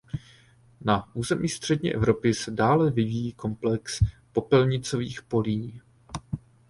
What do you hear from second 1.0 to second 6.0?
území střední Evropy se dále vyvíjí komplex popelnicových polí.